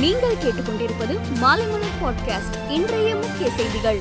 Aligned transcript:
நீங்கள் 0.00 0.34
கேட்டுக்கொண்டிருப்பது 0.34 1.18
மாலைமலர் 1.42 1.98
பாட்காஸ்ட் 2.02 2.70
இன்றைய 2.70 3.16
முக்கிய 3.16 3.50
செய்திகள். 3.50 4.00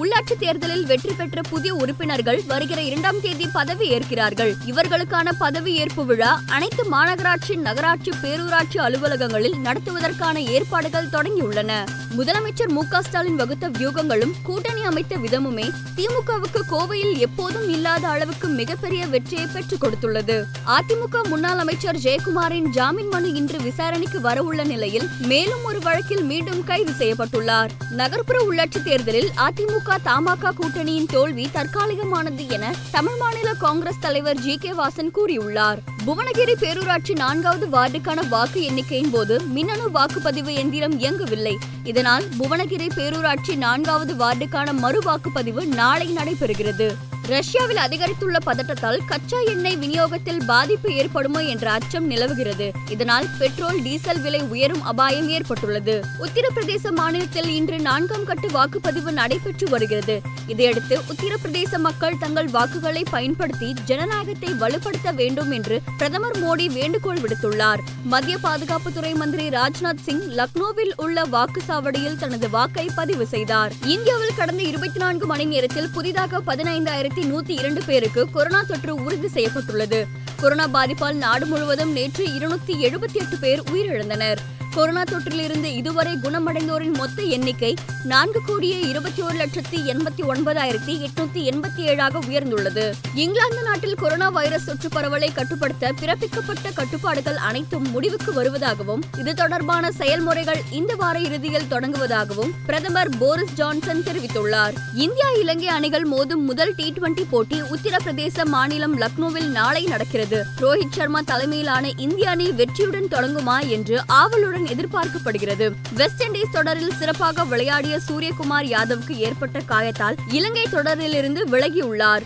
உள்ளாட்சி 0.00 0.36
தேர்தலில் 0.38 0.86
வெற்றி 0.86 1.12
பெற்ற 1.12 1.40
புதிய 1.50 1.74
உறுப்பினர்கள் 1.74 2.42
வருகிற 2.46 2.82
இரண்டாம் 2.82 3.20
தேதி 3.20 3.46
பதவி 3.52 3.90
ஏற்கிறார்கள். 3.90 4.54
இவர்களுக்கான 4.66 5.32
பதவி 5.38 5.74
ஏற்பு 5.74 6.04
விழா 6.04 6.40
அனைத்து 6.46 6.84
மாநகராட்சி 6.84 7.56
நகராட்சி 7.56 8.10
பேரூராட்சி 8.22 8.78
அலுவலகங்களில் 8.78 9.60
நடத்துவதற்கான 9.64 10.38
ஏற்பாடுகள் 10.38 11.06
தொடங்கியுள்ளன. 11.06 11.84
முதலமைச்சர் 12.16 12.68
மு 12.68 12.82
ஸ்டாலின் 13.00 13.36
வகுத்த 13.36 13.68
வியூகங்களும் 13.68 14.32
கூட்டணி 14.42 14.82
அமைத்த 14.84 15.16
விதமுமே 15.16 15.70
திமுகவுக்கு 15.96 16.60
கோவையில் 16.70 17.16
எப்போதும் 17.16 17.68
இல்லாத 17.68 18.08
அளவுக்கு 18.08 18.48
மிகப்பெரிய 18.48 19.06
வெற்றியை 19.06 19.46
பெற்றுக் 19.46 19.82
கொடுத்துள்ளது. 19.82 20.44
அதிமுக 20.66 21.28
முன்னாள் 21.28 21.58
அமைச்சர் 21.58 21.96
ஜெயக்குமாரின் 21.96 22.68
ஜாமீன் 22.68 23.08
மனு 23.08 23.34
இன்று 23.34 23.58
விசாரணைக்கு 23.58 24.20
வரவுள்ள 24.20 24.64
நிலையில் 24.64 25.08
மேலும் 25.18 25.64
ஒரு 25.64 25.80
வழக்கில் 25.80 26.22
மீண்டும் 26.22 26.64
கைது 26.64 26.92
செய்யப்பட்டுள்ளார். 26.92 27.68
நகர்ப்புற 27.90 28.44
உள்ளாட்சி 28.50 28.82
தேர்தலில் 28.82 29.30
அதிமுக 29.36 29.96
தமாக 30.04 30.52
கூட்டணியின் 30.54 31.06
தோல்வி 31.06 31.48
தற்காலிகமானது 31.54 32.48
என 32.48 32.74
தமிழ் 32.90 33.16
மாநில 33.16 33.54
காங்கிரஸ் 33.54 34.00
தலைவர் 34.00 34.38
ஜி 34.38 34.58
கே 34.58 34.72
வாசன் 34.72 35.10
கூறியுள்ளார். 35.14 35.78
புவனகிரி 36.06 36.54
பேரூராட்சி 36.60 37.12
நான்காவது 37.12 37.66
வார்டுக்கான 37.66 38.28
வாக்கு 38.28 38.60
எண்ணிக்கையின் 38.62 39.10
போது 39.10 39.40
மின்னணு 39.40 39.90
வாக்குப்பதிவு 39.94 40.52
எந்திரம் 40.52 41.00
இயங்கவில்லை. 41.00 41.56
இதனால் 41.84 42.24
புவனகிரி 42.38 42.88
பேரூராட்சி 42.96 43.56
நான்காவது 43.56 44.14
வார்டுக்கான 44.14 44.72
மறு 44.72 45.00
வாக்குப்பதிவு 45.00 45.64
நாளை 45.64 46.16
நடைபெறுகிறது. 46.16 46.96
ரஷ்யாவில் 47.30 47.76
அதிகரித்துள்ள 47.76 48.36
பதட்டத்தால் 48.46 49.00
கச்சா 49.06 49.40
எண்ணெய் 49.40 49.76
விநியோகத்தில் 49.76 50.40
பாதிப்பு 50.46 50.88
ஏற்படுமோ 50.92 51.40
என்ற 51.46 51.70
அச்சம் 51.70 52.06
நிலவுகிறது. 52.06 52.70
இதனால் 52.88 53.26
பெட்ரோல் 53.38 53.82
டீசல் 53.82 54.20
விலை 54.20 54.40
உயரும் 54.40 54.82
அபாயம் 54.82 55.28
ஏற்பட்டுள்ளது. 55.28 56.04
உத்தரப்பிரதேச 56.18 56.92
மாநிலத்தில் 56.94 57.48
இன்று 57.48 57.80
நான்காம் 57.80 58.24
கட்டு 58.24 58.48
வாக்குப்பதிவு 58.48 59.10
நடைபெற்று 59.10 59.68
வருகிறது. 59.68 60.20
இதையடுத்து 60.46 61.00
உத்தரப்பிரதேச 61.12 61.78
மக்கள் 61.78 62.18
தங்கள் 62.18 62.48
வாக்குகளை 62.48 63.02
பயன்படுத்தி 63.10 63.74
ஜனநாயகத்தை 63.84 64.48
வலுப்படுத்த 64.60 65.14
வேண்டும் 65.14 65.50
என்று 65.50 65.80
பிரதமர் 65.96 66.38
மோடி 66.44 66.66
வேண்டுகோள் 66.66 67.18
விடுத்துள்ளார். 67.18 67.78
மத்திய 68.04 68.38
பாதுகாப்புத்துறை 68.42 69.14
மந்திரி 69.14 69.48
ராஜ்நாத் 69.48 70.02
சிங் 70.02 70.26
லக்னோவில் 70.30 70.94
உள்ள 70.96 71.22
வாக்குச்சாவடியில் 71.22 72.18
தனது 72.18 72.50
வாக்கை 72.50 72.88
பதிவு 72.94 73.26
செய்தார். 73.26 73.72
இந்தியாவில் 73.84 74.36
கடந்த 74.36 74.62
இருபத்தி 74.62 74.98
நான்கு 74.98 75.26
மணி 75.26 75.44
நேரத்தில் 75.44 75.90
புதிதாக 75.90 76.42
பதினைந்தாயிரத்தி 76.46 77.18
ஆயிரத்தி 77.20 77.54
நூத்தி 77.54 77.58
இரண்டு 77.58 77.82
பேருக்கு 77.86 78.30
கொரோனா 78.30 78.62
தொற்று 78.62 78.94
உறுதி 78.94 79.28
செய்யப்பட்டுள்ளது. 79.28 80.06
கொரோனா 80.36 80.66
பாதிப்பால் 80.68 81.14
நாடு 81.14 81.46
முழுவதும் 81.46 81.92
நேற்று 81.92 82.26
இருநூத்தி 82.26 82.74
எழுபத்தி 82.78 83.14
எட்டு 83.14 83.36
பேர் 83.40 83.62
உயிரிழந்தனர். 83.62 84.36
கொரோனா 84.74 85.02
தொற்றிலிருந்து 85.02 85.64
இதுவரை 85.64 86.12
குணமடைந்தோரின் 86.22 86.94
மொத்த 86.94 87.22
எண்ணிக்கை 87.22 87.74
நான்கு 88.04 88.40
கோடியே 88.46 88.80
இருபத்தி 88.80 89.22
ஒரு 89.22 89.34
லட்சத்தி 89.34 89.78
எண்பத்தி 89.86 90.22
ஒன்பதாயிரத்தி 90.22 91.06
எட்நூத்தி 91.06 91.34
எண்பத்தி 91.34 91.80
ஏழாக 91.80 92.18
உயர்ந்துள்ளது. 92.18 92.92
இங்கிலாந்து 93.14 93.62
நாட்டில் 93.62 93.94
கொரோனா 93.94 94.28
வைரஸ் 94.28 94.64
தொற்று 94.64 94.88
பரவலை 94.88 95.32
கட்டுப்படுத்த 95.32 95.92
பிறப்பிக்கப்பட்ட 96.00 96.72
கட்டுப்பாடுகள் 96.74 97.36
அனைத்தும் 97.36 97.90
முடிவுக்கு 97.90 98.42
வருவதாகவும் 98.42 99.00
இது 99.18 99.34
தொடர்பான 99.34 99.92
செயல்முறைகள் 99.92 100.62
இந்த 100.70 100.94
வார 100.94 101.18
இறுதியில் 101.18 101.68
தொடங்குவதாகவும் 101.70 102.50
பிரதமர் 102.66 103.18
போரிஸ் 103.18 103.54
ஜான்சன் 103.54 104.02
தெரிவித்துள்ளார். 104.02 104.72
இந்தியா 104.94 105.30
இலங்கை 105.30 105.68
அணிகள் 105.68 106.08
மோதும் 106.10 106.44
முதல் 106.44 106.74
டி 106.74 106.92
டுவெண்டி 106.92 107.24
போட்டி 107.30 107.62
உத்தரப்பிரதேச 107.62 108.44
மாநிலம் 108.44 109.00
லக்னோவில் 109.00 109.50
நாளை 109.50 109.84
நடக்கிறது. 109.84 110.44
ரோஹித் 110.60 110.92
சர்மா 110.92 111.20
தலைமையிலான 111.20 111.90
இந்திய 111.96 112.30
அணி 112.30 112.52
வெற்றியுடன் 112.52 113.08
தொடங்குமா 113.10 113.68
என்று 113.68 114.06
ஆவலுடன் 114.06 114.59
ஆவலுடன் 114.60 114.86
எதிர்பார்க்கப்படுகிறது. 114.86 115.72
வெஸ்ட் 115.94 116.22
இண்டீஸ் 116.22 116.52
தொடரில் 116.52 116.94
சிறப்பாக 116.98 117.44
விளையாடிய 117.44 117.98
சூரியகுமார் 118.08 118.66
யாதவுக்கு 118.66 119.10
ஏற்பட்ட 119.10 119.58
காயத்தால் 119.68 120.16
இலங்கை 120.26 120.66
தொடரிலிருந்து 120.72 121.40
விலகியுள்ளார். 121.50 122.22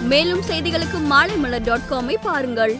மேலும் 0.00 0.42
செய்திகளுக்கு 0.48 1.00
மாலை 1.02 1.36
மலர் 1.36 1.62
டாட் 1.62 1.86
காமை 1.90 2.14
பாருங்கள். 2.22 2.78